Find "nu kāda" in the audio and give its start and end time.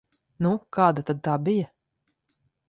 0.45-1.03